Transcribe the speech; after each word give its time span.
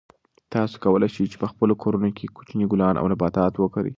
تاسو 0.53 0.75
کولای 0.83 1.09
شئ 1.15 1.25
چې 1.31 1.37
په 1.41 1.47
خپلو 1.51 1.73
کورونو 1.83 2.09
کې 2.17 2.33
کوچني 2.35 2.65
ګلان 2.71 2.95
او 3.01 3.05
نباتات 3.11 3.53
وکرئ. 3.57 3.89